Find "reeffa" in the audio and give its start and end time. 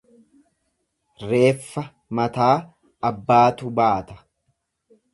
1.33-1.85